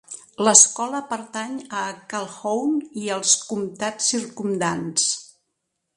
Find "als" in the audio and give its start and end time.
3.19-3.37